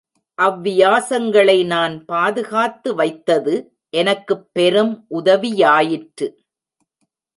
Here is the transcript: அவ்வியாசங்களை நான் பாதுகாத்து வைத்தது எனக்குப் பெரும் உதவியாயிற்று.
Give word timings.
அவ்வியாசங்களை 0.41 1.65
நான் 1.65 2.05
பாதுகாத்து 2.05 2.95
வைத்தது 2.95 3.73
எனக்குப் 3.89 4.49
பெரும் 4.53 5.05
உதவியாயிற்று. 5.09 6.27